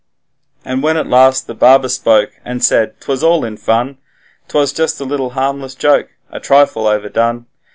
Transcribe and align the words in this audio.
And 0.65 0.81
when 0.81 0.97
at 0.97 1.05
last 1.05 1.45
the 1.45 1.53
barber 1.53 1.87
spoke, 1.87 2.31
and 2.43 2.63
said, 2.63 2.99
''Twas 2.99 3.21
all 3.21 3.45
in 3.45 3.55
fun 3.55 3.99
'Twas 4.47 4.73
just 4.73 4.99
a 4.99 5.05
little 5.05 5.29
harmless 5.37 5.75
joke, 5.75 6.09
a 6.31 6.39
trifle 6.39 6.87
overdone.' 6.87 7.45